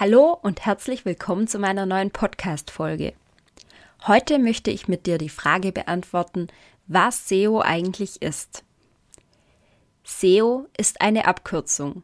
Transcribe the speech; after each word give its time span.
Hallo 0.00 0.38
und 0.40 0.64
herzlich 0.64 1.04
willkommen 1.04 1.46
zu 1.46 1.58
meiner 1.58 1.84
neuen 1.84 2.10
Podcast-Folge. 2.10 3.12
Heute 4.06 4.38
möchte 4.38 4.70
ich 4.70 4.88
mit 4.88 5.04
dir 5.04 5.18
die 5.18 5.28
Frage 5.28 5.72
beantworten, 5.72 6.48
was 6.86 7.28
SEO 7.28 7.60
eigentlich 7.60 8.22
ist. 8.22 8.64
SEO 10.02 10.66
ist 10.78 11.02
eine 11.02 11.26
Abkürzung. 11.26 12.02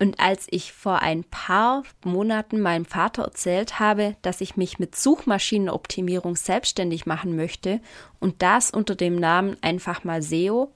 Und 0.00 0.18
als 0.18 0.48
ich 0.50 0.72
vor 0.72 1.02
ein 1.02 1.22
paar 1.22 1.84
Monaten 2.02 2.60
meinem 2.60 2.84
Vater 2.84 3.22
erzählt 3.22 3.78
habe, 3.78 4.16
dass 4.22 4.40
ich 4.40 4.56
mich 4.56 4.80
mit 4.80 4.96
Suchmaschinenoptimierung 4.96 6.34
selbstständig 6.34 7.06
machen 7.06 7.36
möchte 7.36 7.80
und 8.18 8.42
das 8.42 8.72
unter 8.72 8.96
dem 8.96 9.14
Namen 9.14 9.56
einfach 9.60 10.02
mal 10.02 10.20
SEO, 10.20 10.72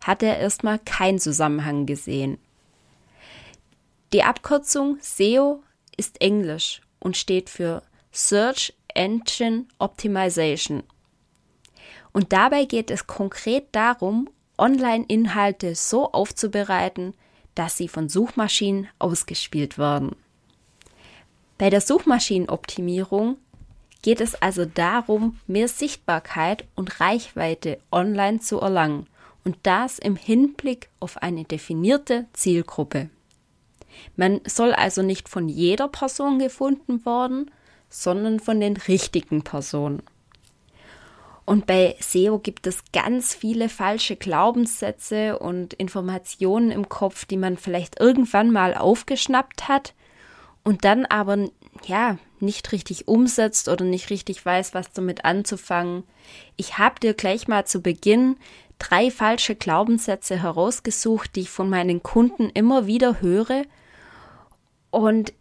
hat 0.00 0.22
er 0.22 0.38
erstmal 0.38 0.78
keinen 0.78 1.18
Zusammenhang 1.18 1.84
gesehen. 1.84 2.38
Die 4.12 4.22
Abkürzung 4.22 4.98
SEO 5.00 5.64
ist 5.96 6.20
Englisch 6.20 6.80
und 6.98 7.16
steht 7.16 7.50
für 7.50 7.82
Search 8.12 8.74
Engine 8.94 9.66
Optimization. 9.78 10.82
Und 12.12 12.32
dabei 12.32 12.64
geht 12.66 12.90
es 12.90 13.06
konkret 13.06 13.68
darum, 13.72 14.28
Online-Inhalte 14.58 15.74
so 15.74 16.12
aufzubereiten, 16.12 17.14
dass 17.54 17.76
sie 17.76 17.88
von 17.88 18.08
Suchmaschinen 18.08 18.88
ausgespielt 18.98 19.78
werden. 19.78 20.14
Bei 21.58 21.70
der 21.70 21.80
Suchmaschinenoptimierung 21.80 23.36
geht 24.02 24.20
es 24.20 24.34
also 24.34 24.64
darum, 24.64 25.38
mehr 25.46 25.68
Sichtbarkeit 25.68 26.64
und 26.74 27.00
Reichweite 27.00 27.78
online 27.90 28.40
zu 28.40 28.60
erlangen 28.60 29.06
und 29.44 29.56
das 29.62 29.98
im 29.98 30.16
Hinblick 30.16 30.88
auf 31.00 31.18
eine 31.18 31.44
definierte 31.44 32.26
Zielgruppe. 32.32 33.10
Man 34.16 34.40
soll 34.46 34.72
also 34.72 35.02
nicht 35.02 35.28
von 35.28 35.48
jeder 35.48 35.88
Person 35.88 36.38
gefunden 36.38 37.04
worden, 37.04 37.50
sondern 37.88 38.40
von 38.40 38.60
den 38.60 38.76
richtigen 38.76 39.42
Personen. 39.42 40.02
Und 41.44 41.66
bei 41.66 41.96
SEO 42.00 42.38
gibt 42.38 42.66
es 42.66 42.84
ganz 42.92 43.34
viele 43.34 43.68
falsche 43.68 44.16
Glaubenssätze 44.16 45.38
und 45.38 45.74
Informationen 45.74 46.70
im 46.70 46.88
Kopf, 46.88 47.24
die 47.24 47.36
man 47.36 47.56
vielleicht 47.56 48.00
irgendwann 48.00 48.52
mal 48.52 48.74
aufgeschnappt 48.74 49.68
hat 49.68 49.94
und 50.62 50.84
dann 50.84 51.04
aber 51.06 51.48
ja 51.86 52.18
nicht 52.38 52.72
richtig 52.72 53.08
umsetzt 53.08 53.68
oder 53.68 53.84
nicht 53.84 54.10
richtig 54.10 54.44
weiß, 54.44 54.74
was 54.74 54.92
damit 54.92 55.24
anzufangen. 55.24 56.04
Ich 56.56 56.78
habe 56.78 57.00
dir 57.00 57.14
gleich 57.14 57.48
mal 57.48 57.66
zu 57.66 57.82
Beginn 57.82 58.36
drei 58.78 59.10
falsche 59.10 59.54
Glaubenssätze 59.54 60.40
herausgesucht, 60.42 61.34
die 61.36 61.40
ich 61.42 61.50
von 61.50 61.68
meinen 61.68 62.02
Kunden 62.02 62.50
immer 62.50 62.86
wieder 62.86 63.20
höre 63.20 63.64
und 64.92 65.32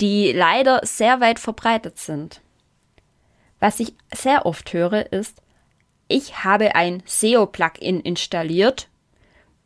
die 0.00 0.32
leider 0.32 0.80
sehr 0.84 1.20
weit 1.20 1.38
verbreitet 1.38 1.98
sind. 1.98 2.40
Was 3.58 3.80
ich 3.80 3.94
sehr 4.14 4.46
oft 4.46 4.72
höre, 4.72 5.12
ist, 5.12 5.42
ich 6.08 6.44
habe 6.44 6.74
ein 6.74 7.02
SEO-Plugin 7.04 8.00
installiert. 8.00 8.88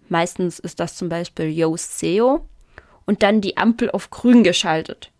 Meistens 0.08 0.58
ist 0.58 0.80
das 0.80 0.96
zum 0.96 1.08
Beispiel 1.08 1.48
Yoast 1.48 1.98
SEO 1.98 2.48
und 3.06 3.22
dann 3.22 3.40
die 3.40 3.56
Ampel 3.56 3.90
auf 3.90 4.10
grün 4.10 4.42
geschaltet. 4.42 5.12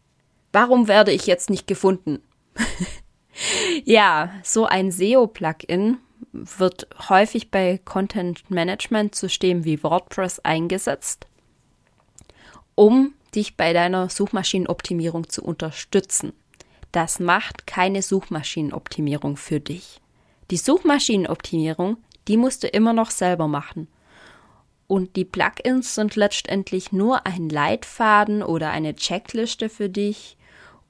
Warum 0.53 0.89
werde 0.89 1.13
ich 1.13 1.27
jetzt 1.27 1.51
nicht 1.51 1.67
gefunden? 1.67 2.23
ja, 3.85 4.31
so 4.43 4.67
ein 4.67 4.91
SEO-Plugin 4.91 5.99
wird 6.33 6.89
häufig 7.09 7.51
bei 7.51 7.81
Content 7.85 8.51
Management 8.51 9.15
Systemen 9.15 9.65
wie 9.65 9.83
WordPress 9.83 10.41
eingesetzt, 10.41 11.27
um 12.75 13.15
dich 13.35 13.57
bei 13.57 13.73
deiner 13.73 14.09
Suchmaschinenoptimierung 14.09 15.29
zu 15.29 15.43
unterstützen. 15.43 16.33
Das 16.93 17.19
macht 17.19 17.67
keine 17.67 18.03
Suchmaschinenoptimierung 18.03 19.37
für 19.37 19.61
dich. 19.61 20.01
Die 20.51 20.57
Suchmaschinenoptimierung, 20.57 21.97
die 22.29 22.37
musst 22.37 22.63
du 22.63 22.69
immer 22.69 22.93
noch 22.93 23.11
selber 23.11 23.49
machen. 23.49 23.89
Und 24.87 25.17
die 25.17 25.25
Plugins 25.25 25.95
sind 25.95 26.15
letztendlich 26.15 26.93
nur 26.93 27.27
ein 27.27 27.49
Leitfaden 27.49 28.43
oder 28.43 28.71
eine 28.71 28.95
Checkliste 28.95 29.69
für 29.69 29.89
dich, 29.89 30.37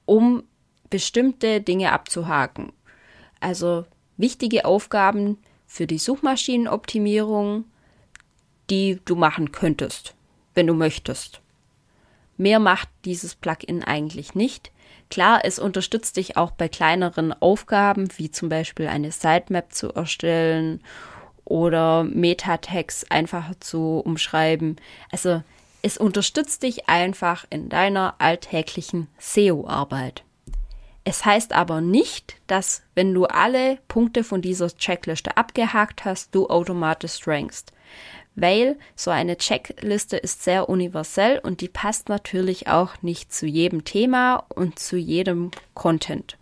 um 0.05 0.43
bestimmte 0.89 1.61
Dinge 1.61 1.91
abzuhaken. 1.91 2.71
Also 3.39 3.85
wichtige 4.17 4.65
Aufgaben 4.65 5.37
für 5.65 5.87
die 5.87 5.97
Suchmaschinenoptimierung, 5.97 7.65
die 8.69 8.99
du 9.05 9.15
machen 9.15 9.51
könntest, 9.51 10.13
wenn 10.53 10.67
du 10.67 10.73
möchtest. 10.73 11.41
Mehr 12.37 12.59
macht 12.59 12.89
dieses 13.05 13.35
Plugin 13.35 13.83
eigentlich 13.83 14.35
nicht. 14.35 14.71
Klar, 15.09 15.41
es 15.43 15.59
unterstützt 15.59 16.17
dich 16.17 16.35
auch 16.35 16.51
bei 16.51 16.67
kleineren 16.67 17.31
Aufgaben, 17.33 18.09
wie 18.17 18.31
zum 18.31 18.49
Beispiel 18.49 18.87
eine 18.87 19.11
Sitemap 19.11 19.73
zu 19.73 19.93
erstellen 19.93 20.81
oder 21.45 22.03
Metatext 22.03 23.11
einfacher 23.11 23.59
zu 23.59 24.01
umschreiben. 24.03 24.77
Also 25.11 25.43
es 25.81 25.97
unterstützt 25.97 26.63
dich 26.63 26.89
einfach 26.89 27.45
in 27.49 27.69
deiner 27.69 28.15
alltäglichen 28.17 29.07
SEO-Arbeit. 29.19 30.23
Es 31.03 31.23
heißt 31.23 31.53
aber 31.53 31.81
nicht, 31.81 32.37
dass 32.47 32.81
wenn 32.95 33.13
du 33.13 33.25
alle 33.25 33.77
Punkte 33.87 34.23
von 34.23 34.41
dieser 34.41 34.75
Checkliste 34.75 35.37
abgehakt 35.37 36.03
hast, 36.03 36.33
du 36.33 36.47
automatisch 36.47 37.27
rankst 37.27 37.71
weil 38.35 38.77
so 38.95 39.11
eine 39.11 39.37
Checkliste 39.37 40.17
ist 40.17 40.43
sehr 40.43 40.69
universell 40.69 41.39
und 41.39 41.61
die 41.61 41.69
passt 41.69 42.09
natürlich 42.09 42.67
auch 42.67 43.01
nicht 43.01 43.33
zu 43.33 43.45
jedem 43.45 43.85
Thema 43.85 44.45
und 44.49 44.79
zu 44.79 44.97
jedem 44.97 45.51
Content. 45.73 46.37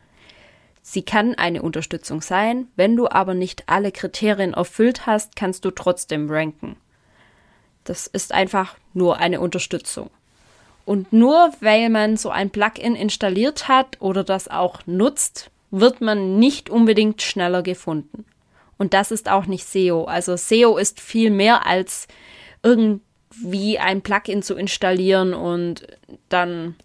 Sie 0.81 1.03
kann 1.03 1.35
eine 1.35 1.61
Unterstützung 1.61 2.21
sein, 2.21 2.67
wenn 2.75 2.95
du 2.95 3.07
aber 3.07 3.33
nicht 3.33 3.63
alle 3.67 3.91
Kriterien 3.91 4.53
erfüllt 4.53 5.05
hast, 5.05 5.35
kannst 5.35 5.63
du 5.65 5.71
trotzdem 5.71 6.29
ranken. 6.29 6.75
Das 7.85 8.07
ist 8.07 8.33
einfach 8.33 8.75
nur 8.93 9.17
eine 9.17 9.39
Unterstützung. 9.39 10.09
Und 10.85 11.13
nur 11.13 11.53
weil 11.61 11.89
man 11.89 12.17
so 12.17 12.29
ein 12.29 12.49
Plugin 12.49 12.95
installiert 12.95 13.69
hat 13.69 14.01
oder 14.01 14.23
das 14.23 14.49
auch 14.49 14.81
nutzt, 14.85 15.49
wird 15.71 16.01
man 16.01 16.37
nicht 16.37 16.69
unbedingt 16.69 17.21
schneller 17.21 17.63
gefunden. 17.63 18.25
Und 18.83 18.93
das 18.93 19.11
ist 19.11 19.29
auch 19.29 19.45
nicht 19.45 19.65
SEO. 19.65 20.03
Also 20.03 20.35
SEO 20.35 20.75
ist 20.75 20.99
viel 20.99 21.29
mehr 21.29 21.65
als 21.65 22.09
irgendwie 22.63 23.79
ein 23.79 24.01
Plugin 24.01 24.43
zu 24.43 24.55
installieren 24.55 25.33
und 25.33 25.87
dann 26.27 26.75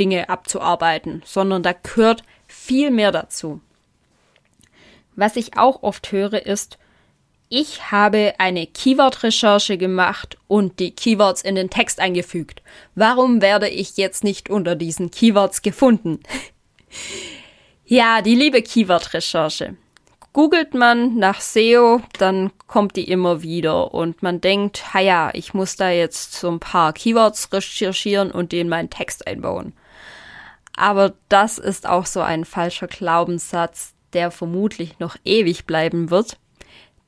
Dinge 0.00 0.28
abzuarbeiten, 0.28 1.22
sondern 1.24 1.62
da 1.62 1.74
gehört 1.74 2.24
viel 2.48 2.90
mehr 2.90 3.12
dazu. 3.12 3.60
Was 5.14 5.36
ich 5.36 5.56
auch 5.56 5.84
oft 5.84 6.10
höre 6.10 6.44
ist, 6.44 6.76
ich 7.48 7.92
habe 7.92 8.34
eine 8.38 8.66
Keyword-Recherche 8.66 9.78
gemacht 9.78 10.36
und 10.48 10.80
die 10.80 10.90
Keywords 10.90 11.42
in 11.42 11.54
den 11.54 11.70
Text 11.70 12.00
eingefügt. 12.00 12.62
Warum 12.96 13.40
werde 13.40 13.68
ich 13.68 13.96
jetzt 13.96 14.24
nicht 14.24 14.50
unter 14.50 14.74
diesen 14.74 15.12
Keywords 15.12 15.62
gefunden? 15.62 16.18
ja, 17.86 18.22
die 18.22 18.34
liebe 18.34 18.60
Keyword-Recherche 18.60 19.76
googelt 20.32 20.74
man 20.74 21.16
nach 21.16 21.40
SEO, 21.40 22.00
dann 22.18 22.50
kommt 22.66 22.96
die 22.96 23.08
immer 23.08 23.42
wieder 23.42 23.92
und 23.92 24.22
man 24.22 24.40
denkt, 24.40 24.84
ja, 24.94 25.30
ich 25.34 25.54
muss 25.54 25.76
da 25.76 25.90
jetzt 25.90 26.34
so 26.34 26.50
ein 26.50 26.60
paar 26.60 26.92
Keywords 26.92 27.52
recherchieren 27.52 28.30
und 28.30 28.52
den 28.52 28.68
meinen 28.68 28.90
Text 28.90 29.26
einbauen. 29.26 29.74
Aber 30.74 31.14
das 31.28 31.58
ist 31.58 31.86
auch 31.86 32.06
so 32.06 32.20
ein 32.20 32.44
falscher 32.44 32.86
Glaubenssatz, 32.86 33.94
der 34.14 34.30
vermutlich 34.30 34.98
noch 34.98 35.16
ewig 35.24 35.66
bleiben 35.66 36.10
wird. 36.10 36.38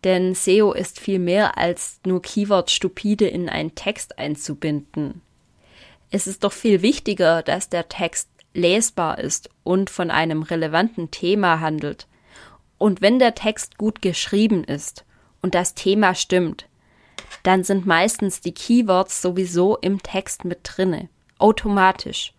Denn 0.04 0.34
SEO 0.34 0.72
ist 0.72 1.00
viel 1.00 1.18
mehr 1.18 1.56
als 1.56 2.00
nur 2.04 2.20
Keywords 2.20 2.72
stupide 2.72 3.26
in 3.26 3.48
einen 3.48 3.74
Text 3.74 4.18
einzubinden. 4.18 5.22
Es 6.10 6.26
ist 6.26 6.44
doch 6.44 6.52
viel 6.52 6.82
wichtiger, 6.82 7.42
dass 7.42 7.70
der 7.70 7.88
Text 7.88 8.28
lesbar 8.52 9.18
ist 9.18 9.48
und 9.64 9.88
von 9.88 10.10
einem 10.10 10.42
relevanten 10.42 11.10
Thema 11.10 11.60
handelt. 11.60 12.06
Und 12.78 13.00
wenn 13.00 13.18
der 13.18 13.34
Text 13.34 13.78
gut 13.78 14.02
geschrieben 14.02 14.64
ist 14.64 15.04
und 15.40 15.54
das 15.54 15.74
Thema 15.74 16.14
stimmt, 16.14 16.66
dann 17.42 17.64
sind 17.64 17.86
meistens 17.86 18.40
die 18.40 18.52
Keywords 18.52 19.20
sowieso 19.22 19.76
im 19.78 20.02
Text 20.02 20.44
mit 20.44 20.60
drinne. 20.62 21.08
automatisch. 21.38 22.32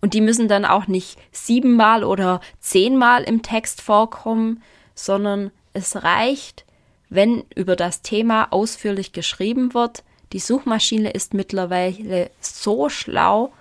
Und 0.00 0.14
die 0.14 0.20
müssen 0.20 0.46
dann 0.46 0.64
auch 0.64 0.86
nicht 0.86 1.18
siebenmal 1.32 2.04
oder 2.04 2.40
zehnmal 2.60 3.22
im 3.22 3.42
Text 3.42 3.80
vorkommen, 3.80 4.62
sondern 4.94 5.50
es 5.72 6.02
reicht, 6.02 6.64
wenn 7.08 7.44
über 7.54 7.76
das 7.76 8.02
Thema 8.02 8.48
ausführlich 8.50 9.12
geschrieben 9.12 9.74
wird. 9.74 10.04
Die 10.32 10.38
Suchmaschine 10.38 11.10
ist 11.10 11.34
mittlerweile 11.34 12.30
so 12.40 12.88
schlau, 12.88 13.52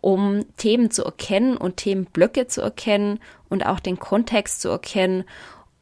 um 0.00 0.44
Themen 0.56 0.90
zu 0.90 1.04
erkennen 1.04 1.56
und 1.56 1.76
Themenblöcke 1.78 2.46
zu 2.46 2.60
erkennen 2.62 3.20
und 3.48 3.66
auch 3.66 3.80
den 3.80 3.98
Kontext 3.98 4.60
zu 4.60 4.68
erkennen. 4.68 5.24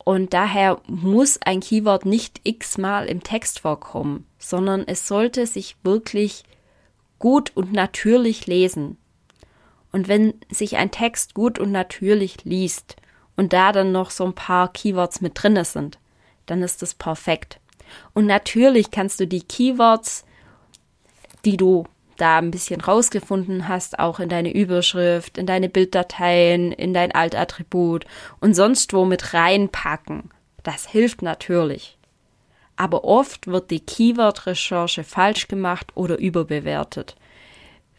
Und 0.08 0.32
daher 0.32 0.80
muss 0.86 1.38
ein 1.42 1.60
Keyword 1.60 2.06
nicht 2.06 2.40
x-mal 2.44 3.04
im 3.08 3.22
Text 3.22 3.60
vorkommen, 3.60 4.26
sondern 4.38 4.88
es 4.88 5.06
sollte 5.06 5.46
sich 5.46 5.76
wirklich 5.82 6.44
gut 7.18 7.54
und 7.54 7.74
natürlich 7.74 8.46
lesen. 8.46 8.96
Und 9.92 10.08
wenn 10.08 10.32
sich 10.48 10.78
ein 10.78 10.90
Text 10.90 11.34
gut 11.34 11.58
und 11.58 11.72
natürlich 11.72 12.42
liest 12.44 12.96
und 13.36 13.52
da 13.52 13.70
dann 13.70 13.92
noch 13.92 14.10
so 14.10 14.24
ein 14.24 14.34
paar 14.34 14.72
Keywords 14.72 15.20
mit 15.20 15.32
drinne 15.34 15.66
sind, 15.66 15.98
dann 16.46 16.62
ist 16.62 16.80
das 16.80 16.94
perfekt. 16.94 17.60
Und 18.14 18.24
natürlich 18.24 18.90
kannst 18.90 19.20
du 19.20 19.26
die 19.26 19.42
Keywords, 19.42 20.24
die 21.44 21.58
du 21.58 21.84
da 22.20 22.38
ein 22.38 22.50
bisschen 22.50 22.80
rausgefunden 22.80 23.68
hast, 23.68 23.98
auch 23.98 24.20
in 24.20 24.28
deine 24.28 24.52
Überschrift, 24.52 25.38
in 25.38 25.46
deine 25.46 25.68
Bilddateien, 25.68 26.72
in 26.72 26.92
dein 26.92 27.12
Altattribut 27.12 28.04
und 28.40 28.54
sonst 28.54 28.92
wo 28.92 29.04
mit 29.04 29.32
reinpacken. 29.34 30.30
Das 30.62 30.86
hilft 30.86 31.22
natürlich. 31.22 31.96
Aber 32.76 33.04
oft 33.04 33.46
wird 33.46 33.70
die 33.70 33.80
Keyword-Recherche 33.80 35.02
falsch 35.02 35.48
gemacht 35.48 35.92
oder 35.94 36.18
überbewertet. 36.18 37.16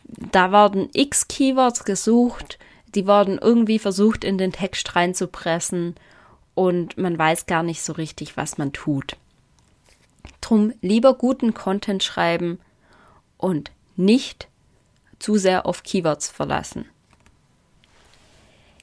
Da 0.06 0.51
werden 0.51 0.89
x 0.94 1.27
Keywords 1.27 1.83
gesucht, 1.83 2.60
die 2.95 3.06
werden 3.06 3.38
irgendwie 3.39 3.80
versucht 3.80 4.24
in 4.24 4.38
den 4.38 4.51
Text 4.51 4.95
reinzupressen 4.95 5.95
und 6.56 6.98
man 6.98 7.18
weiß 7.18 7.45
gar 7.45 7.63
nicht 7.63 7.81
so 7.81 7.94
richtig, 7.94 8.36
was 8.38 8.57
man 8.57 8.74
tut. 8.74 9.18
Drum 10.42 10.74
lieber 10.81 11.13
guten 11.13 11.54
Content 11.54 12.04
schreiben 12.04 12.60
und 13.38 13.71
nicht 14.00 14.48
zu 15.19 15.38
sehr 15.38 15.66
auf 15.66 15.84
Keywords 15.84 16.30
verlassen. 16.30 16.86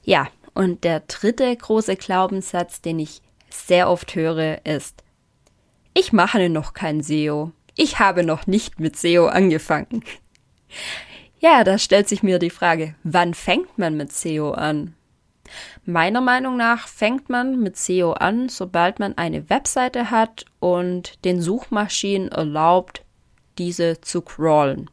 Ja, 0.03 0.27
und 0.53 0.83
der 0.83 1.01
dritte 1.01 1.55
große 1.55 1.97
Glaubenssatz, 1.97 2.81
den 2.81 2.99
ich 2.99 3.21
sehr 3.49 3.89
oft 3.89 4.15
höre, 4.15 4.65
ist, 4.65 5.03
ich 5.93 6.13
mache 6.13 6.49
noch 6.49 6.73
kein 6.73 7.01
SEO. 7.01 7.51
Ich 7.75 7.99
habe 7.99 8.23
noch 8.23 8.47
nicht 8.47 8.79
mit 8.79 8.95
SEO 8.95 9.27
angefangen. 9.27 10.03
Ja, 11.39 11.63
da 11.63 11.77
stellt 11.77 12.09
sich 12.09 12.23
mir 12.23 12.39
die 12.39 12.49
Frage, 12.49 12.95
wann 13.03 13.35
fängt 13.35 13.77
man 13.77 13.95
mit 13.95 14.11
SEO 14.11 14.53
an? 14.53 14.95
Meiner 15.85 16.19
Meinung 16.19 16.57
nach 16.57 16.87
fängt 16.87 17.29
man 17.29 17.59
mit 17.59 17.77
SEO 17.77 18.13
an, 18.13 18.49
sobald 18.49 18.97
man 18.97 19.15
eine 19.19 19.47
Webseite 19.47 20.09
hat 20.09 20.45
und 20.59 21.23
den 21.25 21.39
Suchmaschinen 21.39 22.29
erlaubt, 22.29 23.03
diese 23.59 24.01
zu 24.01 24.23
crawlen. 24.23 24.89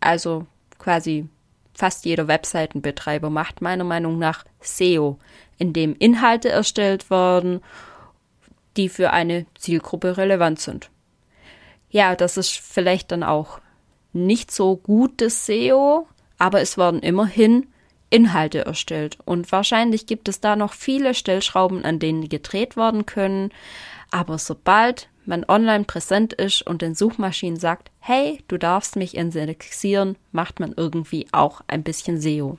Also 0.00 0.46
quasi 0.78 1.28
fast 1.74 2.04
jeder 2.04 2.28
Webseitenbetreiber 2.28 3.30
macht 3.30 3.60
meiner 3.60 3.84
Meinung 3.84 4.18
nach 4.18 4.44
SEO, 4.60 5.18
in 5.58 5.72
dem 5.72 5.94
Inhalte 5.98 6.48
erstellt 6.48 7.10
werden, 7.10 7.60
die 8.76 8.88
für 8.88 9.12
eine 9.12 9.46
Zielgruppe 9.54 10.16
relevant 10.16 10.60
sind. 10.60 10.90
Ja, 11.90 12.14
das 12.14 12.36
ist 12.36 12.50
vielleicht 12.50 13.12
dann 13.12 13.22
auch 13.22 13.60
nicht 14.12 14.50
so 14.50 14.76
gutes 14.76 15.46
SEO, 15.46 16.06
aber 16.38 16.60
es 16.60 16.76
werden 16.76 17.00
immerhin 17.00 17.66
Inhalte 18.10 18.64
erstellt. 18.64 19.18
Und 19.24 19.50
wahrscheinlich 19.52 20.06
gibt 20.06 20.28
es 20.28 20.40
da 20.40 20.56
noch 20.56 20.72
viele 20.72 21.14
Stellschrauben, 21.14 21.84
an 21.84 21.98
denen 21.98 22.28
gedreht 22.28 22.76
werden 22.76 23.06
können. 23.06 23.50
Aber 24.10 24.38
sobald 24.38 25.08
man 25.26 25.44
online 25.48 25.84
präsent 25.84 26.32
ist 26.32 26.62
und 26.62 26.82
den 26.82 26.94
Suchmaschinen 26.94 27.58
sagt, 27.58 27.90
hey, 28.00 28.42
du 28.48 28.58
darfst 28.58 28.96
mich 28.96 29.16
indexieren, 29.16 30.16
macht 30.32 30.60
man 30.60 30.72
irgendwie 30.76 31.26
auch 31.32 31.62
ein 31.66 31.82
bisschen 31.82 32.20
SEO. 32.20 32.58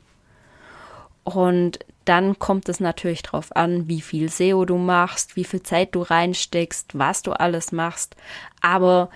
Und 1.24 1.80
dann 2.06 2.40
kommt 2.40 2.70
es 2.70 2.80
natürlich 2.80 3.22
darauf 3.22 3.54
an, 3.56 3.90
wie 3.90 4.00
viel 4.00 4.30
SEO 4.30 4.64
du 4.64 4.78
machst, 4.78 5.36
wie 5.36 5.44
viel 5.44 5.62
Zeit 5.62 5.94
du 5.94 6.02
reinsteckst, 6.02 6.98
was 6.98 7.22
du 7.22 7.34
alles 7.34 7.74
machst. 7.74 8.16
Aber 8.62 9.10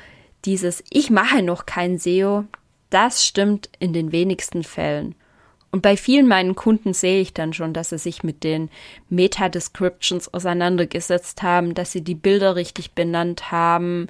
dieses 0.44 0.84
Ich 0.90 1.10
mache 1.10 1.42
noch 1.42 1.66
kein 1.66 1.98
SEO, 1.98 2.44
das 2.90 3.26
stimmt 3.26 3.70
in 3.80 3.94
den 3.94 4.12
wenigsten 4.12 4.64
Fällen. 4.64 5.16
Und 5.72 5.82
bei 5.82 5.96
vielen 5.96 6.28
meinen 6.28 6.56
Kunden 6.56 6.94
sehe 6.94 7.22
ich 7.22 7.34
dann 7.34 7.54
schon, 7.54 7.74
dass 7.74 7.90
sie 7.90 7.98
sich 7.98 8.24
mit 8.24 8.44
den 8.44 8.70
Meta-Descriptions 9.10 10.34
auseinandergesetzt 10.34 11.42
haben, 11.44 11.74
dass 11.74 11.94
sie 11.94 12.02
die 12.02 12.16
Bilder 12.16 12.58
richtig 12.58 12.92
benannt 12.92 13.52
haben, 13.52 14.08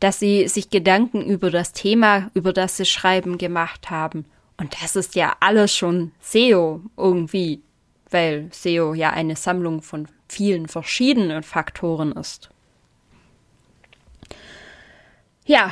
dass 0.00 0.18
sie 0.18 0.48
sich 0.48 0.70
Gedanken 0.70 1.22
über 1.22 1.50
das 1.50 1.74
Thema, 1.74 2.30
über 2.32 2.54
das 2.54 2.78
sie 2.78 2.86
schreiben, 2.86 3.36
gemacht 3.36 3.90
haben. 3.90 4.24
Und 4.56 4.76
das 4.82 4.96
ist 4.96 5.14
ja 5.14 5.36
alles 5.40 5.74
schon 5.76 6.12
SEO 6.20 6.80
irgendwie, 6.96 7.60
weil 8.10 8.48
SEO 8.52 8.94
ja 8.94 9.10
eine 9.10 9.36
Sammlung 9.36 9.82
von 9.82 10.08
vielen 10.28 10.68
verschiedenen 10.68 11.42
Faktoren 11.42 12.12
ist. 12.12 12.48
Ja, 15.44 15.70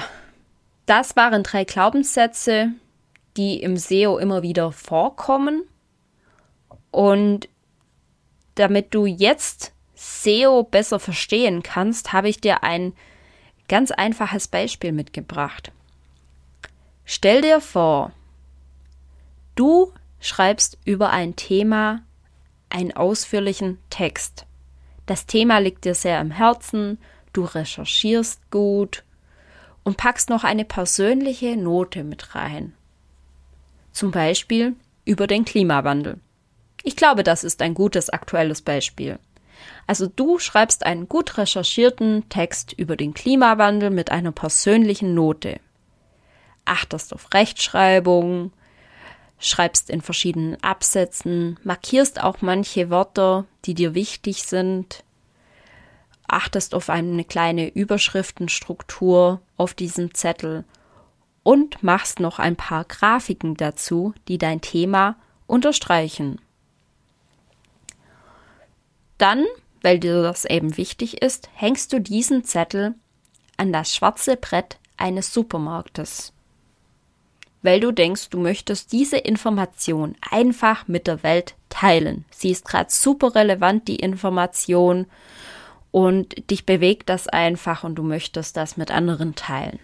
das 0.84 1.17
waren 1.17 1.43
drei 1.43 1.64
Glaubenssätze, 1.64 2.73
die 3.37 3.62
im 3.62 3.76
SEO 3.76 4.19
immer 4.19 4.43
wieder 4.43 4.73
vorkommen. 4.73 5.62
Und 6.90 7.49
damit 8.55 8.94
du 8.94 9.06
jetzt 9.06 9.73
SEO 9.94 10.64
besser 10.64 11.00
verstehen 11.00 11.62
kannst, 11.62 12.12
habe 12.12 12.29
ich 12.29 12.40
dir 12.40 12.62
ein 12.62 12.93
ganz 13.69 13.90
einfaches 13.90 14.49
Beispiel 14.49 14.93
mitgebracht. 14.93 15.73
Stell 17.05 17.40
dir 17.40 17.61
vor, 17.61 18.12
du 19.55 19.93
schreibst 20.20 20.79
über 20.84 21.11
ein 21.11 21.37
Thema 21.37 22.02
einen 22.69 22.93
ausführlichen 22.93 23.79
Text. 23.90 24.46
Das 25.06 25.26
Thema 25.26 25.58
liegt 25.58 25.84
dir 25.84 25.94
sehr 25.94 26.20
am 26.20 26.31
Herzen, 26.31 26.99
du 27.32 27.44
recherchierst 27.44 28.51
gut 28.51 29.05
und 29.82 29.96
packst 29.96 30.31
noch 30.31 30.44
eine 30.44 30.65
persönliche 30.65 31.56
Note 31.56 32.05
mit 32.05 32.34
rein 32.34 32.74
zum 33.93 34.11
Beispiel 34.11 34.75
über 35.05 35.27
den 35.27 35.44
Klimawandel. 35.44 36.19
Ich 36.82 36.96
glaube, 36.96 37.22
das 37.22 37.44
ist 37.44 37.63
ein 37.63 37.75
gutes 37.75 38.11
aktuelles 38.11 38.63
Beispiel. 38.63 39.19
Also 39.87 40.06
du 40.06 40.39
schreibst 40.39 40.84
einen 40.84 41.08
gut 41.08 41.39
recherchierten 41.39 42.29
Text 42.29 42.72
über 42.72 42.96
den 42.96 43.15
Klimawandel 43.15 43.91
mit 43.91 44.11
einer 44.11 44.32
persönlichen 44.32 45.15
Note. 45.15 45.61
Achtest 46.65 47.13
auf 47.13 47.32
Rechtschreibung, 47.34 48.53
schreibst 49.39 49.91
in 49.91 50.01
verschiedenen 50.01 50.63
Absätzen, 50.63 51.58
markierst 51.65 52.22
auch 52.22 52.41
manche 52.41 52.91
Wörter, 52.91 53.44
die 53.65 53.75
dir 53.75 53.94
wichtig 53.94 54.44
sind, 54.44 55.05
achtest 56.29 56.75
auf 56.75 56.89
eine 56.89 57.25
kleine 57.25 57.69
Überschriftenstruktur 57.69 59.41
auf 59.56 59.75
diesem 59.75 60.15
Zettel 60.15 60.65
und 61.43 61.82
machst 61.82 62.20
noch 62.20 62.39
ein 62.39 62.56
paar 62.56 62.84
Grafiken 62.84 63.56
dazu, 63.56 64.15
die 64.29 64.39
dein 64.39 64.61
Thema 64.61 65.17
unterstreichen. 65.46 66.41
Dann, 69.19 69.44
weil 69.82 69.99
dir 69.99 70.22
das 70.22 70.44
eben 70.44 70.77
wichtig 70.77 71.22
ist, 71.22 71.49
hängst 71.55 71.93
du 71.93 72.01
diesen 72.01 72.44
Zettel 72.44 72.94
an 73.56 73.72
das 73.72 73.94
schwarze 73.94 74.37
Brett 74.37 74.79
eines 74.96 75.32
Supermarktes. 75.32 76.32
Weil 77.63 77.79
du 77.79 77.93
denkst, 77.93 78.31
du 78.31 78.41
möchtest 78.41 78.93
diese 78.93 79.19
Information 79.19 80.17
einfach 80.31 80.89
mit 80.89 81.06
der 81.06 81.22
Welt 81.22 81.55
teilen. 81.69 82.25
Sie 82.31 82.51
ist 82.51 82.65
gerade 82.65 82.91
super 82.91 83.34
relevant, 83.34 83.87
die 83.87 83.96
Information, 83.96 85.06
und 85.93 86.51
dich 86.51 86.67
bewegt 86.67 87.08
das 87.11 87.29
einfach 87.29 87.84
und 87.84 87.96
du 87.96 88.03
möchtest 88.03 88.56
das 88.56 88.77
mit 88.77 88.91
anderen 88.91 89.34
teilen. 89.34 89.79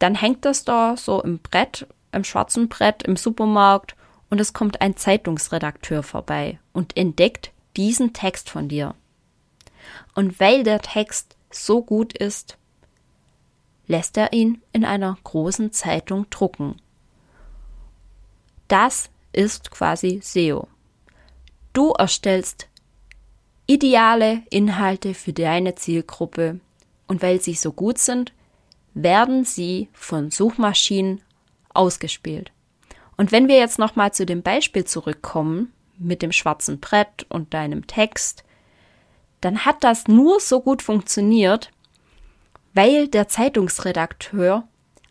Dann 0.00 0.16
hängt 0.16 0.44
das 0.44 0.64
da 0.64 0.96
so 0.96 1.22
im 1.22 1.38
Brett, 1.38 1.86
im 2.10 2.24
schwarzen 2.24 2.68
Brett 2.68 3.04
im 3.04 3.16
Supermarkt 3.16 3.94
und 4.30 4.40
es 4.40 4.52
kommt 4.52 4.80
ein 4.80 4.96
Zeitungsredakteur 4.96 6.02
vorbei 6.02 6.58
und 6.72 6.96
entdeckt 6.96 7.52
diesen 7.76 8.12
Text 8.12 8.50
von 8.50 8.68
dir. 8.68 8.94
Und 10.14 10.40
weil 10.40 10.64
der 10.64 10.80
Text 10.80 11.36
so 11.50 11.82
gut 11.82 12.16
ist, 12.16 12.56
lässt 13.86 14.16
er 14.16 14.32
ihn 14.32 14.62
in 14.72 14.84
einer 14.84 15.18
großen 15.22 15.70
Zeitung 15.72 16.28
drucken. 16.30 16.80
Das 18.68 19.10
ist 19.32 19.70
quasi 19.70 20.20
SEO. 20.22 20.68
Du 21.72 21.90
erstellst 21.92 22.68
ideale 23.66 24.42
Inhalte 24.50 25.12
für 25.12 25.32
deine 25.32 25.74
Zielgruppe 25.74 26.60
und 27.06 27.20
weil 27.20 27.40
sie 27.40 27.54
so 27.54 27.72
gut 27.72 27.98
sind, 27.98 28.32
werden 28.94 29.44
sie 29.44 29.88
von 29.92 30.30
Suchmaschinen 30.30 31.22
ausgespielt. 31.74 32.52
Und 33.16 33.32
wenn 33.32 33.48
wir 33.48 33.56
jetzt 33.56 33.78
nochmal 33.78 34.12
zu 34.12 34.26
dem 34.26 34.42
Beispiel 34.42 34.84
zurückkommen, 34.84 35.72
mit 35.98 36.22
dem 36.22 36.32
schwarzen 36.32 36.80
Brett 36.80 37.26
und 37.28 37.52
deinem 37.52 37.86
Text, 37.86 38.44
dann 39.40 39.64
hat 39.64 39.84
das 39.84 40.08
nur 40.08 40.40
so 40.40 40.60
gut 40.60 40.82
funktioniert, 40.82 41.70
weil 42.74 43.08
der 43.08 43.28
Zeitungsredakteur 43.28 44.66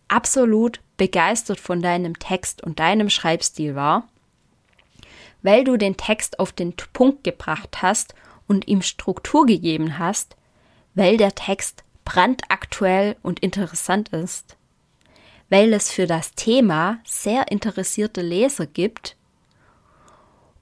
absolut 0.08 0.82
begeistert 0.98 1.60
von 1.60 1.82
deinem 1.82 2.18
Text 2.20 2.64
und 2.64 2.80
deinem 2.80 3.10
Schreibstil 3.10 3.76
war, 3.76 4.08
weil 5.42 5.64
du 5.64 5.78
den 5.78 5.96
Text 5.96 6.40
auf 6.40 6.52
den 6.52 6.74
Punkt 6.94 7.24
gebracht 7.24 7.82
hast 7.82 8.16
und 8.48 8.68
ihm 8.68 8.82
Struktur 8.82 9.46
gegeben 9.46 10.00
hast, 10.00 10.36
weil 10.96 11.18
der 11.18 11.36
Text 11.36 11.84
brandaktuell 12.10 13.18
und 13.22 13.40
interessant 13.42 14.10
ist, 14.10 14.58
weil 15.50 15.72
es 15.74 15.92
für 15.92 16.08
das 16.08 16.34
Thema 16.34 16.98
sehr 17.06 17.52
interessierte 17.52 18.24
Leser 18.24 18.66
gibt 18.66 19.16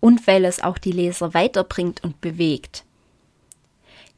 und 0.01 0.27
weil 0.27 0.43
es 0.43 0.61
auch 0.61 0.77
die 0.77 0.91
Leser 0.91 1.33
weiterbringt 1.33 2.03
und 2.03 2.19
bewegt. 2.19 2.83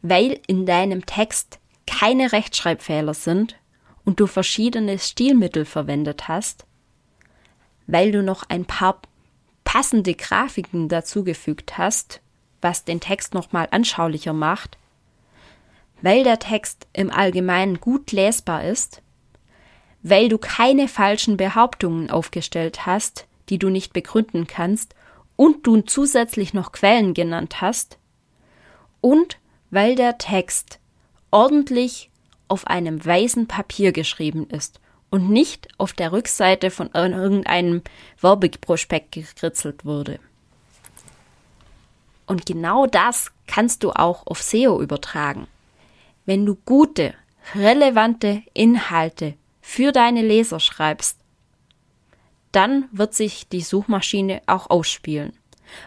Weil 0.02 0.40
in 0.48 0.66
deinem 0.66 1.06
Text 1.06 1.60
keine 1.86 2.32
Rechtschreibfehler 2.32 3.14
sind 3.14 3.56
und 4.06 4.20
du 4.20 4.26
verschiedene 4.26 4.98
Stilmittel 4.98 5.66
verwendet 5.66 6.28
hast, 6.28 6.66
weil 7.86 8.12
du 8.12 8.24
noch 8.24 8.50
ein 8.50 8.66
paar 8.66 9.04
passende 9.64 10.16
Grafiken 10.16 10.90
dazugefügt 10.90 11.78
hast, 11.78 12.22
was 12.60 12.86
den 12.86 13.00
Text 13.00 13.36
nochmal 13.36 13.68
anschaulicher 13.70 14.34
macht, 14.34 14.79
weil 16.02 16.24
der 16.24 16.40
Text 16.40 16.88
im 16.94 17.12
Allgemeinen 17.12 17.80
gut 17.80 18.12
lesbar 18.12 18.64
ist, 18.64 19.02
weil 20.02 20.30
du 20.30 20.38
keine 20.38 20.88
falschen 20.88 21.38
Behauptungen 21.38 22.10
aufgestellt 22.10 22.86
hast, 22.86 23.28
die 23.50 23.60
du 23.60 23.70
nicht 23.70 23.94
begründen 23.94 24.48
kannst, 24.48 24.96
und 25.36 25.66
du 25.66 25.80
zusätzlich 25.82 26.54
noch 26.54 26.74
Quellen 26.74 27.14
genannt 27.14 27.62
hast, 27.62 27.98
und 29.02 29.38
weil 29.72 29.96
der 29.96 30.18
Text 30.18 30.80
ordentlich 31.32 32.10
auf 32.48 32.68
einem 32.68 33.06
weißen 33.06 33.48
Papier 33.48 33.92
geschrieben 33.92 34.48
ist 34.50 34.80
und 35.10 35.30
nicht 35.30 35.70
auf 35.78 35.94
der 35.94 36.12
Rückseite 36.12 36.72
von 36.72 36.90
irgendeinem 36.94 37.82
Werbeprospekt 38.20 39.12
gekritzelt 39.14 39.86
wurde. 39.86 40.20
Und 42.26 42.46
genau 42.46 42.86
das 42.86 43.32
kannst 43.48 43.84
du 43.84 43.92
auch 43.92 44.28
auf 44.28 44.42
SEO 44.42 44.82
übertragen. 44.82 45.48
Wenn 46.30 46.46
du 46.46 46.54
gute, 46.54 47.16
relevante 47.56 48.44
Inhalte 48.54 49.34
für 49.62 49.92
deine 49.92 50.22
Leser 50.22 50.60
schreibst, 50.60 51.18
dann 52.52 52.88
wird 52.92 53.16
sich 53.16 53.50
die 53.50 53.62
Suchmaschine 53.62 54.44
auch 54.46 54.70
ausspielen. 54.70 55.34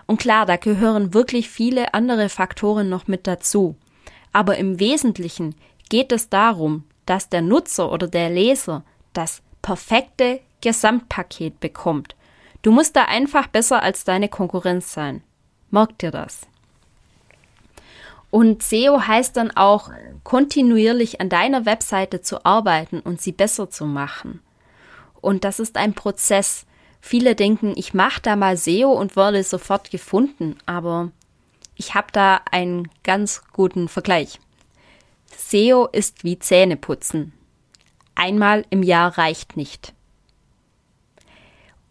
Und 0.09 0.19
klar, 0.19 0.45
da 0.45 0.57
gehören 0.57 1.15
wirklich 1.15 1.49
viele 1.49 1.95
andere 1.95 2.29
Faktoren 2.29 2.89
noch 2.89 3.07
mit 3.07 3.29
dazu. 3.29 3.77
Aber 4.33 4.57
im 4.57 4.81
Wesentlichen 4.81 5.55
geht 5.89 6.11
es 6.11 6.29
darum, 6.29 6.87
dass 7.07 7.29
der 7.29 7.43
Nutzer 7.43 7.93
oder 7.93 8.09
der 8.09 8.29
Leser 8.29 8.83
das 9.13 9.43
perfekte 9.63 10.41
Gesamtpaket 10.61 11.61
bekommt. 11.61 12.17
Du 12.63 12.73
musst 12.73 12.97
da 12.97 13.05
einfach 13.05 13.47
besser 13.47 13.81
als 13.81 14.03
deine 14.03 14.29
Konkurrenz 14.29 14.93
sein. 14.93 15.23
Merk 15.71 15.99
dir 15.99 16.11
das. 16.11 16.49
Und 18.33 18.63
SEO 18.63 19.07
heißt 19.07 19.37
dann 19.37 19.51
auch, 19.51 19.91
kontinuierlich 20.25 21.21
an 21.21 21.29
deiner 21.29 21.67
Webseite 21.67 22.23
zu 22.23 22.47
arbeiten 22.47 23.01
und 23.01 23.21
sie 23.21 23.31
besser 23.31 23.69
zu 23.69 23.85
machen. 23.85 24.41
Und 25.21 25.45
das 25.45 25.61
ist 25.61 25.77
ein 25.77 25.93
Prozess. 25.93 26.65
Viele 27.03 27.35
denken, 27.35 27.75
ich 27.77 27.93
mache 27.93 28.23
da 28.23 28.35
mal 28.35 28.57
SEO 28.57 28.91
und 28.91 29.17
werde 29.17 29.43
sofort 29.45 29.91
gefunden, 29.91 30.57
aber 30.65 31.11
ich 31.77 31.95
habe 31.95 32.07
da 32.11 32.41
einen 32.51 32.89
ganz 33.03 33.43
guten 33.53 33.87
Vergleich. 33.87 34.41
SEO 35.37 35.89
ist 35.93 36.25
wie 36.25 36.39
Zähneputzen. 36.39 37.35
Einmal 38.15 38.65
im 38.71 38.83
Jahr 38.83 39.19
reicht 39.19 39.59
nicht. 39.59 39.93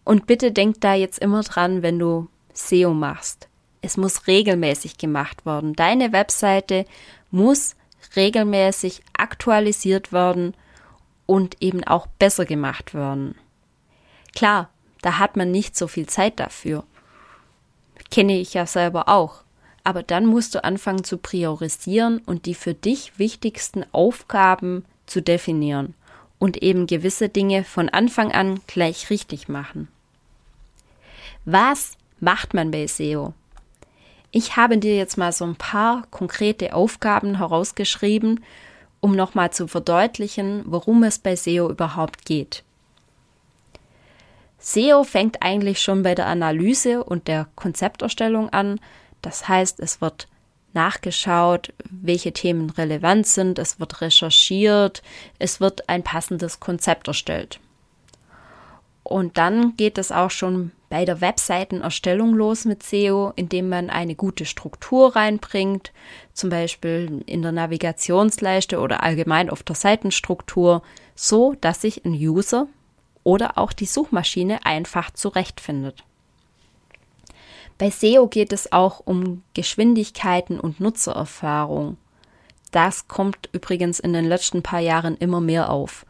Und 0.04 0.26
bitte 0.26 0.52
denk 0.52 0.82
da 0.82 0.96
jetzt 0.96 1.20
immer 1.20 1.44
dran, 1.44 1.84
wenn 1.84 2.00
du 2.00 2.30
SEO 2.52 2.96
machst. 2.96 3.48
Es 3.82 3.98
muss 3.98 4.28
regelmäßig 4.28 4.98
gemacht 4.98 5.46
werden. 5.46 5.74
Deine 5.74 6.12
Webseite 6.12 6.86
muss 7.32 7.76
regelmäßig 8.16 9.02
aktualisiert 9.14 10.14
werden 10.14 10.54
und 11.26 11.62
eben 11.62 11.84
auch 11.84 12.08
besser 12.08 12.46
gemacht 12.46 12.94
werden. 12.94 13.36
Klar, 14.36 14.70
da 15.02 15.18
hat 15.18 15.36
man 15.36 15.52
nicht 15.52 15.76
so 15.76 15.88
viel 15.88 16.08
Zeit 16.08 16.40
dafür. 16.40 16.84
Kenne 18.12 18.38
ich 18.40 18.54
ja 18.54 18.66
selber 18.66 19.08
auch. 19.08 19.44
Aber 19.84 20.04
dann 20.04 20.28
musst 20.28 20.54
du 20.54 20.64
anfangen 20.64 21.04
zu 21.04 21.18
priorisieren 21.18 22.20
und 22.20 22.46
die 22.46 22.54
für 22.54 22.76
dich 22.76 23.18
wichtigsten 23.18 23.84
Aufgaben 23.94 24.86
zu 25.08 25.22
definieren 25.22 25.96
und 26.38 26.62
eben 26.62 26.86
gewisse 26.86 27.30
Dinge 27.30 27.64
von 27.64 27.90
Anfang 27.90 28.32
an 28.32 28.60
gleich 28.68 29.10
richtig 29.10 29.48
machen. 29.48 29.88
Was 31.46 31.94
macht 32.20 32.54
man 32.54 32.70
bei 32.70 32.86
SEO? 32.86 33.34
Ich 34.32 34.56
habe 34.56 34.78
dir 34.78 34.96
jetzt 34.96 35.18
mal 35.18 35.34
so 35.34 35.46
ein 35.46 35.56
paar 35.56 36.04
konkrete 36.10 36.74
Aufgaben 36.74 37.38
herausgeschrieben, 37.38 38.44
um 39.02 39.16
nochmal 39.16 39.52
zu 39.52 39.68
verdeutlichen, 39.68 40.64
worum 40.66 41.04
es 41.04 41.20
bei 41.20 41.36
SEO 41.36 41.70
überhaupt 41.70 42.26
geht. 42.26 42.64
SEO 44.60 45.04
fängt 45.04 45.42
eigentlich 45.42 45.82
schon 45.82 46.04
bei 46.04 46.16
der 46.16 46.28
Analyse 46.28 47.04
und 47.04 47.28
der 47.28 47.48
Konzepterstellung 47.56 48.50
an. 48.50 48.80
Das 49.22 49.50
heißt, 49.50 49.80
es 49.80 50.02
wird 50.02 50.28
nachgeschaut, 50.74 51.74
welche 51.90 52.32
Themen 52.32 52.70
relevant 52.70 53.28
sind, 53.28 53.60
es 53.60 53.80
wird 53.80 54.02
recherchiert, 54.02 55.02
es 55.40 55.60
wird 55.60 55.90
ein 55.90 56.04
passendes 56.04 56.60
Konzept 56.60 57.08
erstellt. 57.08 57.60
Und 59.12 59.38
dann 59.38 59.76
geht 59.76 59.98
es 59.98 60.12
auch 60.12 60.32
schon 60.32 60.72
bei 60.90 61.06
der 61.06 61.22
Webseitenerstellung 61.22 62.34
los 62.34 62.66
mit 62.66 62.82
SEO, 62.82 63.34
indem 63.36 63.70
man 63.70 63.90
eine 63.90 64.16
gute 64.16 64.46
Struktur 64.46 65.16
reinbringt, 65.16 65.92
zum 66.34 66.50
Beispiel 66.50 67.22
in 67.26 67.42
der 67.42 67.52
Navigationsleiste 67.52 68.80
oder 68.80 69.04
allgemein 69.04 69.50
auf 69.50 69.64
der 69.64 69.76
Seitenstruktur, 69.76 70.82
so 71.14 71.56
dass 71.60 71.82
sich 71.82 72.06
ein 72.06 72.14
User 72.14 72.68
oder 73.24 73.58
auch 73.58 73.74
die 73.74 73.86
Suchmaschine 73.86 74.66
einfach 74.66 75.12
zurechtfindet. 75.12 76.04
Bei 77.78 77.90
SEO 77.90 78.28
geht 78.28 78.54
es 78.54 78.72
auch 78.72 79.02
um 79.04 79.44
Geschwindigkeiten 79.54 80.60
und 80.60 80.80
Nutzererfahrung. 80.80 81.98
Das 82.72 83.08
kommt 83.08 83.50
übrigens 83.52 84.00
in 84.00 84.14
den 84.14 84.26
letzten 84.26 84.64
paar 84.64 84.80
Jahren 84.80 85.18
immer 85.18 85.42
mehr 85.42 85.70
auf. 85.70 86.06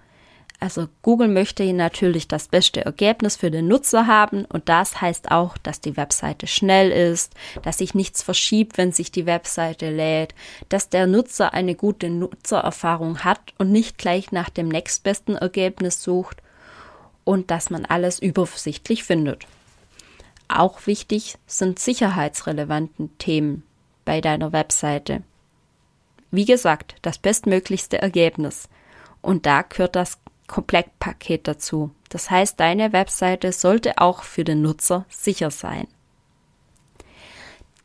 Also 0.61 0.89
Google 1.01 1.27
möchte 1.27 1.73
natürlich 1.73 2.27
das 2.27 2.47
beste 2.47 2.85
Ergebnis 2.85 3.35
für 3.35 3.49
den 3.49 3.67
Nutzer 3.67 4.05
haben 4.05 4.45
und 4.45 4.69
das 4.69 5.01
heißt 5.01 5.31
auch, 5.31 5.57
dass 5.57 5.81
die 5.81 5.97
Webseite 5.97 6.45
schnell 6.45 6.91
ist, 6.91 7.33
dass 7.63 7.79
sich 7.79 7.95
nichts 7.95 8.21
verschiebt, 8.21 8.77
wenn 8.77 8.91
sich 8.91 9.11
die 9.11 9.25
Webseite 9.25 9.89
lädt, 9.89 10.35
dass 10.69 10.87
der 10.89 11.07
Nutzer 11.07 11.55
eine 11.55 11.73
gute 11.73 12.11
Nutzererfahrung 12.11 13.23
hat 13.23 13.39
und 13.57 13.71
nicht 13.71 13.97
gleich 13.97 14.31
nach 14.31 14.51
dem 14.51 14.69
nächstbesten 14.69 15.35
Ergebnis 15.35 16.03
sucht 16.03 16.37
und 17.23 17.49
dass 17.49 17.71
man 17.71 17.85
alles 17.85 18.19
übersichtlich 18.19 19.03
findet. 19.03 19.47
Auch 20.47 20.85
wichtig 20.85 21.39
sind 21.47 21.79
sicherheitsrelevanten 21.79 23.17
Themen 23.17 23.63
bei 24.05 24.21
deiner 24.21 24.53
Webseite. 24.53 25.23
Wie 26.29 26.45
gesagt, 26.45 26.97
das 27.01 27.17
bestmöglichste 27.17 27.99
Ergebnis. 27.99 28.69
Und 29.21 29.45
da 29.45 29.61
gehört 29.61 29.95
das 29.95 30.20
Komplettpaket 30.51 31.47
dazu. 31.47 31.91
Das 32.09 32.29
heißt, 32.29 32.59
deine 32.59 32.91
Webseite 32.91 33.53
sollte 33.53 33.99
auch 33.99 34.23
für 34.23 34.43
den 34.43 34.61
Nutzer 34.61 35.05
sicher 35.07 35.49
sein. 35.49 35.87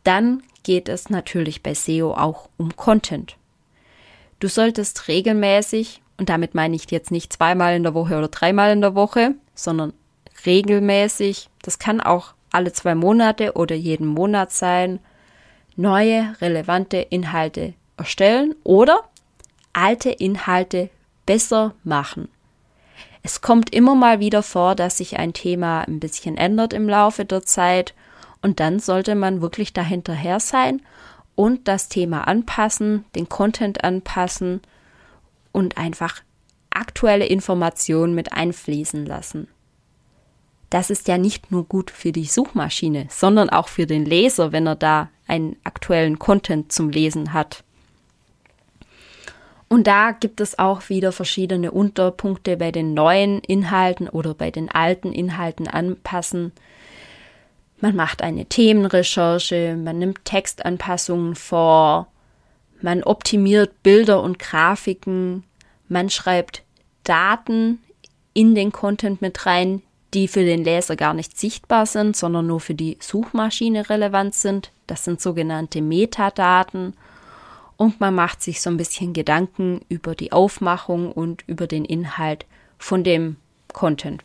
Dann 0.03 0.43
geht 0.65 0.89
es 0.89 1.09
natürlich 1.09 1.63
bei 1.63 1.75
SEO 1.75 2.13
auch 2.13 2.49
um 2.57 2.75
Content. 2.75 3.37
Du 4.41 4.49
solltest 4.49 5.07
regelmäßig, 5.07 6.03
und 6.19 6.29
damit 6.29 6.57
meine 6.57 6.75
ich 6.75 6.91
jetzt 6.91 7.13
nicht 7.13 7.33
zweimal 7.33 7.77
in 7.77 7.85
der 7.85 7.95
Woche 7.95 8.19
oder 8.19 8.29
dreimal 8.29 8.73
in 8.73 8.81
der 8.81 8.97
Woche, 8.97 9.37
sondern 9.55 9.93
regelmäßig, 10.45 11.49
das 11.63 11.79
kann 11.79 12.01
auch 12.01 12.35
alle 12.51 12.73
zwei 12.73 12.97
Monate 12.97 13.53
oder 13.53 13.77
jeden 13.77 14.09
Monat 14.09 14.51
sein, 14.51 14.99
neue 15.77 16.35
relevante 16.41 16.97
Inhalte 16.97 17.75
erstellen 17.97 18.57
oder 18.65 19.05
alte 19.73 20.11
Inhalte 20.11 20.91
besser 21.27 21.75
machen. 21.85 22.29
Es 23.27 23.41
kommt 23.41 23.75
immer 23.75 23.97
mal 23.97 24.21
wieder 24.21 24.45
vor, 24.45 24.77
dass 24.77 24.99
sich 24.99 25.19
ein 25.19 25.33
Thema 25.33 25.81
ein 25.81 25.99
bisschen 25.99 26.37
ändert 26.37 26.73
im 26.73 26.89
Laufe 26.89 27.25
der 27.25 27.43
Zeit 27.43 27.93
und 28.41 28.61
dann 28.61 28.79
sollte 28.79 29.17
man 29.17 29.41
wirklich 29.41 29.73
dahinterher 29.73 30.39
sein 30.39 30.81
und 31.35 31.67
das 31.67 31.89
Thema 31.89 32.29
anpassen, 32.29 33.05
den 33.17 33.29
Content 33.29 33.83
anpassen 33.83 34.61
und 35.51 35.77
einfach 35.77 36.23
aktuelle 36.71 37.27
Informationen 37.27 38.15
mit 38.15 38.33
einfließen 38.33 39.05
lassen. 39.05 39.49
das 40.71 40.91
ist 40.91 41.09
ja 41.09 41.19
nicht 41.19 41.51
nur 41.51 41.65
gut 41.65 41.91
für 41.91 42.13
die 42.13 42.27
Suchmaschine, 42.27 43.09
sondern 43.11 43.51
auch 43.51 43.67
für 43.67 43.89
den 43.89 44.05
Leser, 44.05 44.53
wenn 44.53 44.69
er 44.69 44.77
da 44.77 45.11
einen 45.27 45.57
aktuellen 45.65 46.21
Content 46.21 46.71
zum 46.71 46.91
Lesen 46.91 47.33
hat. 47.33 47.65
Und 49.69 49.87
da 49.87 50.13
gibt 50.13 50.41
es 50.41 50.59
auch 50.59 50.89
wieder 50.89 51.11
verschiedene 51.11 51.73
Unterpunkte 51.73 52.57
bei 52.57 52.71
den 52.71 52.95
neuen 52.95 53.41
Inhalten 53.41 54.09
oder 54.09 54.35
bei 54.35 54.51
den 54.51 54.71
alten 54.71 55.13
Inhalten 55.13 55.67
anpassen. 55.67 56.53
Man 57.81 57.97
macht 57.97 58.23
eine 58.23 58.47
Themenrecherche, 58.47 59.77
man 59.77 59.99
nimmt 59.99 60.25
Textanpassungen 60.25 61.35
vor, 61.35 62.07
man 62.81 63.03
optimiert 63.03 63.83
Bilder 63.83 64.23
und 64.23 64.39
Grafiken, 64.39 65.45
man 65.89 66.11
schreibt 66.11 66.63
Daten 67.05 67.81
in 68.35 68.55
den 68.55 68.71
Content 68.71 69.21
mit 69.21 69.47
rein, 69.47 69.83
die 70.15 70.29
für 70.29 70.45
den 70.45 70.63
Leser 70.63 70.97
gar 70.97 71.13
nicht 71.13 71.39
sichtbar 71.39 71.87
sind, 71.87 72.17
sondern 72.17 72.47
nur 72.47 72.61
für 72.61 72.75
die 72.75 72.97
Suchmaschine 73.01 73.91
relevant 73.91 74.35
sind. 74.35 74.71
Das 74.87 75.05
sind 75.05 75.21
sogenannte 75.21 75.83
Metadaten 75.83 76.95
und 77.77 78.01
man 78.01 78.15
macht 78.15 78.43
sich 78.43 78.61
so 78.61 78.71
ein 78.71 78.77
bisschen 78.77 79.13
Gedanken 79.13 79.81
über 79.89 80.15
die 80.15 80.33
Aufmachung 80.33 81.13
und 81.13 81.43
über 81.47 81.67
den 81.67 81.85
Inhalt 81.85 82.47
von 82.79 83.05
dem 83.05 83.37
Content. 83.73 84.23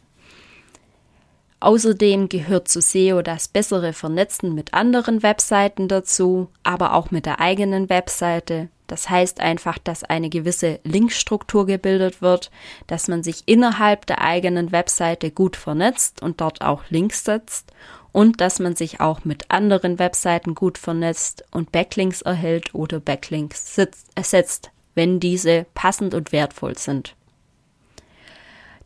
Außerdem 1.59 2.27
gehört 2.27 2.67
zu 2.67 2.81
SEO 2.81 3.21
das 3.21 3.47
bessere 3.47 3.93
Vernetzen 3.93 4.55
mit 4.55 4.73
anderen 4.73 5.21
Webseiten 5.21 5.87
dazu, 5.87 6.47
aber 6.63 6.93
auch 6.93 7.11
mit 7.11 7.27
der 7.27 7.39
eigenen 7.39 7.87
Webseite. 7.87 8.69
Das 8.87 9.09
heißt 9.09 9.39
einfach, 9.39 9.77
dass 9.77 10.03
eine 10.03 10.29
gewisse 10.29 10.79
Linkstruktur 10.83 11.67
gebildet 11.67 12.21
wird, 12.21 12.49
dass 12.87 13.07
man 13.07 13.21
sich 13.21 13.43
innerhalb 13.45 14.07
der 14.07 14.21
eigenen 14.21 14.71
Webseite 14.71 15.29
gut 15.29 15.55
vernetzt 15.55 16.23
und 16.23 16.41
dort 16.41 16.61
auch 16.61 16.83
Links 16.89 17.23
setzt 17.23 17.71
und 18.11 18.41
dass 18.41 18.59
man 18.59 18.75
sich 18.75 18.99
auch 18.99 19.23
mit 19.23 19.49
anderen 19.49 19.99
Webseiten 19.99 20.55
gut 20.55 20.77
vernetzt 20.77 21.45
und 21.51 21.71
Backlinks 21.71 22.21
erhält 22.21 22.75
oder 22.75 22.99
Backlinks 22.99 23.77
ersetzt, 24.15 24.71
wenn 24.95 25.19
diese 25.19 25.65
passend 25.73 26.13
und 26.13 26.31
wertvoll 26.31 26.77
sind. 26.77 27.15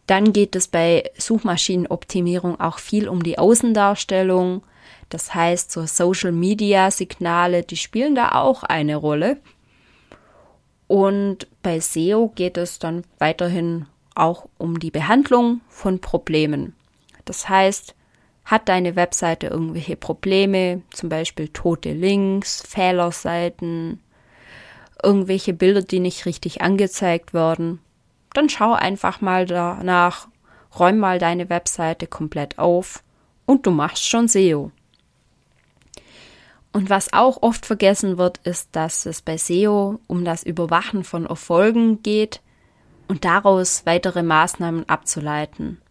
Dann 0.08 0.34
geht 0.34 0.56
es 0.56 0.68
bei 0.68 1.10
Suchmaschinenoptimierung 1.18 2.60
auch 2.60 2.78
viel 2.78 3.10
um 3.10 3.24
die 3.24 3.40
Außendarstellung. 3.40 4.62
Das 5.10 5.34
heißt, 5.34 5.72
so 5.72 5.88
Social 5.88 6.32
Media 6.32 6.92
Signale, 6.92 7.64
die 7.64 7.78
spielen 7.78 8.14
da 8.14 8.34
auch 8.34 8.62
eine 8.64 8.96
Rolle. 8.96 9.38
Und 10.88 11.48
bei 11.64 11.80
SEO 11.80 12.32
geht 12.36 12.58
es 12.58 12.78
dann 12.78 13.04
weiterhin 13.18 13.88
auch 14.14 14.48
um 14.60 14.80
die 14.80 14.92
Behandlung 14.92 15.62
von 15.68 16.00
Problemen. 16.00 16.76
Das 17.26 17.50
heißt, 17.50 17.96
hat 18.46 18.70
deine 18.70 18.96
Webseite 18.96 19.48
irgendwelche 19.48 19.96
Probleme, 19.96 20.84
zum 20.92 21.10
Beispiel 21.10 21.50
tote 21.50 21.92
Links, 21.92 22.62
Fehlerseiten, 22.62 24.00
irgendwelche 25.04 25.54
Bilder, 25.54 25.82
die 25.82 26.00
nicht 26.00 26.26
richtig 26.26 26.62
angezeigt 26.62 27.34
werden, 27.34 27.80
dann 28.34 28.50
schau 28.50 28.74
einfach 28.74 29.22
mal 29.22 29.46
danach, 29.46 30.28
räum 30.78 31.00
mal 31.00 31.20
deine 31.20 31.50
Webseite 31.50 32.06
komplett 32.06 32.60
auf 32.60 33.04
und 33.46 33.66
du 33.66 33.72
machst 33.72 34.08
schon 34.08 34.28
SEO. 34.28 34.72
Und 36.72 36.90
was 36.90 37.14
auch 37.14 37.42
oft 37.42 37.66
vergessen 37.66 38.18
wird, 38.18 38.40
ist, 38.40 38.70
dass 38.74 39.06
es 39.06 39.22
bei 39.22 39.38
SEO 39.38 40.00
um 40.08 40.26
das 40.26 40.44
Überwachen 40.44 41.06
von 41.06 41.26
Erfolgen 41.26 42.04
geht 42.04 42.42
und 43.08 43.24
daraus 43.24 43.86
weitere 43.86 44.24
Maßnahmen 44.24 44.90
abzuleiten. 44.90 45.82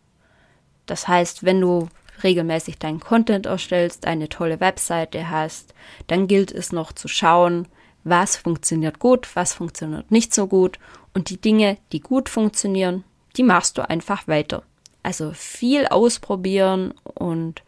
Das 0.85 1.09
heißt, 1.09 1.45
wenn 1.45 1.61
du 1.63 1.89
regelmäßig 2.23 2.79
deinen 2.79 3.01
Content 3.01 3.47
erstellst, 3.47 4.07
eine 4.07 4.29
tolle 4.29 4.61
Webseite 4.61 5.31
hast, 5.31 5.75
dann 6.07 6.27
gilt 6.27 6.53
es 6.53 6.73
noch 6.73 6.93
zu 6.93 7.09
schauen, 7.09 7.67
was 8.05 8.37
funktioniert 8.37 8.99
gut, 8.99 9.35
was 9.35 9.55
funktioniert 9.55 10.11
nicht 10.11 10.35
so 10.35 10.47
gut 10.47 10.79
und 11.15 11.31
die 11.31 11.41
Dinge, 11.41 11.79
die 11.93 12.01
gut 12.01 12.29
funktionieren, 12.29 13.05
die 13.37 13.43
machst 13.43 13.79
du 13.79 13.89
einfach 13.89 14.29
weiter. 14.29 14.63
Also 15.03 15.33
viel 15.33 15.87
ausprobieren 15.87 16.95
und 17.03 17.63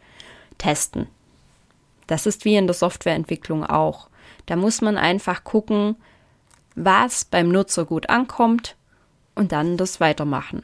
testen. 0.57 1.07
Das 2.07 2.25
ist 2.25 2.45
wie 2.45 2.55
in 2.55 2.67
der 2.67 2.73
Softwareentwicklung 2.73 3.65
auch. 3.65 4.09
Da 4.45 4.55
muss 4.55 4.81
man 4.81 4.97
einfach 4.97 5.43
gucken, 5.43 5.97
was 6.75 7.25
beim 7.25 7.49
Nutzer 7.49 7.85
gut 7.85 8.09
ankommt 8.09 8.75
und 9.35 9.51
dann 9.51 9.77
das 9.77 9.99
weitermachen. 9.99 10.63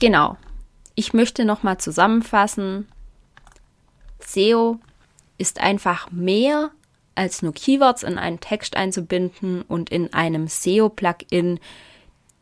Genau, 0.00 0.36
ich 1.00 1.14
möchte 1.14 1.46
nochmal 1.46 1.78
zusammenfassen. 1.78 2.86
SEO 4.18 4.78
ist 5.38 5.58
einfach 5.58 6.10
mehr 6.10 6.72
als 7.14 7.40
nur 7.40 7.54
Keywords 7.54 8.02
in 8.02 8.18
einen 8.18 8.40
Text 8.40 8.76
einzubinden 8.76 9.62
und 9.62 9.88
in 9.88 10.12
einem 10.12 10.46
SEO-Plugin 10.46 11.58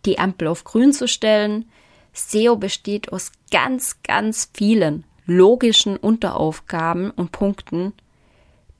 die 0.05 0.19
Ampel 0.19 0.49
auf 0.49 0.65
grün 0.65 0.93
zu 0.93 1.07
stellen. 1.07 1.71
SEO 2.13 2.57
besteht 2.57 3.13
aus 3.13 3.31
ganz, 3.53 4.03
ganz 4.03 4.51
vielen 4.53 5.05
logischen 5.25 5.97
Unteraufgaben 5.97 7.13
und 7.13 7.31
Punkten, 7.31 7.93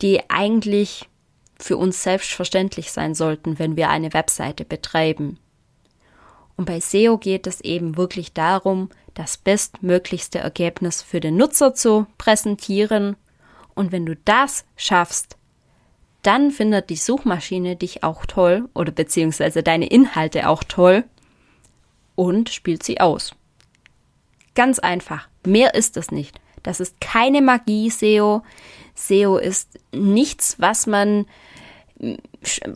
die 0.03 0.29
eigentlich 0.29 1.09
für 1.57 1.77
uns 1.77 2.03
selbstverständlich 2.03 2.91
sein 2.91 3.15
sollten, 3.15 3.61
wenn 3.61 3.77
wir 3.77 3.91
eine 3.91 4.13
Webseite 4.13 4.65
betreiben. 4.65 5.39
Und 6.57 6.65
bei 6.65 6.81
SEO 6.81 7.17
geht 7.17 7.47
es 7.47 7.61
eben 7.61 7.97
wirklich 7.97 8.33
darum, 8.33 8.91
das 9.19 9.37
bestmöglichste 9.37 10.39
Ergebnis 10.39 11.03
für 11.03 11.19
den 11.19 11.37
Nutzer 11.37 11.75
zu 11.75 12.07
präsentieren. 12.19 13.17
Und 13.75 13.91
wenn 13.91 14.07
du 14.07 14.15
das 14.15 14.65
schaffst, 14.77 15.37
dann 16.23 16.53
findet 16.53 16.89
die 16.89 16.97
Suchmaschine 16.97 17.75
dich 17.75 18.05
auch 18.05 18.27
toll 18.27 18.69
oder 18.75 18.93
beziehungsweise 18.93 19.65
deine 19.65 19.87
Inhalte 19.87 20.49
auch 20.49 20.63
toll 20.63 21.03
und 22.15 22.49
spielt 22.49 22.85
sie 22.85 23.01
aus. 23.01 23.35
Ganz 24.55 24.79
einfach. 24.79 25.29
Mehr 25.45 25.75
ist 25.75 25.97
es 25.97 26.13
nicht. 26.13 26.41
Das 26.63 26.79
ist 26.79 27.01
keine 27.01 27.43
Magie, 27.43 27.91
SEO. 27.91 28.43
SEO 28.95 29.39
ist 29.39 29.81
nichts, 29.91 30.61
was 30.61 30.87
man, 30.87 31.27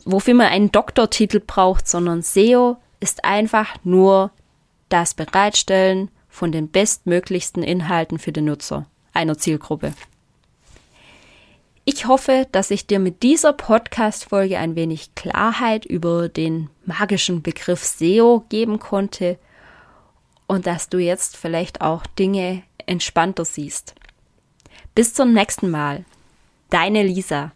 wofür 0.03 0.33
man 0.33 0.47
einen 0.47 0.73
Doktortitel 0.73 1.39
braucht, 1.39 1.87
sondern 1.87 2.21
SEO 2.21 2.77
ist 2.99 3.23
einfach 3.23 3.75
nur 3.85 4.31
das 4.89 5.13
Bereitstellen 5.13 6.11
von 6.33 6.51
den 6.51 6.69
bestmöglichsten 6.69 7.61
Inhalten 7.61 8.17
für 8.17 8.31
den 8.31 8.45
Nutzer 8.45 8.87
einer 9.13 9.37
Zielgruppe. 9.37 9.93
Ich 11.85 12.07
hoffe, 12.07 12.47
dass 12.51 12.71
ich 12.71 12.87
dir 12.87 12.97
mit 12.97 13.21
dieser 13.21 13.53
Podcast-Folge 13.53 14.57
ein 14.57 14.75
wenig 14.75 15.13
Klarheit 15.13 15.85
über 15.85 16.29
den 16.29 16.71
magischen 16.85 17.43
Begriff 17.43 17.83
SEO 17.83 18.45
geben 18.49 18.79
konnte 18.79 19.37
und 20.47 20.65
dass 20.65 20.89
du 20.89 20.97
jetzt 20.97 21.37
vielleicht 21.37 21.81
auch 21.81 22.07
Dinge 22.07 22.63
entspannter 22.87 23.45
siehst. 23.45 23.93
Bis 24.95 25.13
zum 25.13 25.33
nächsten 25.33 25.69
Mal. 25.69 26.03
Deine 26.71 27.03
Lisa. 27.03 27.51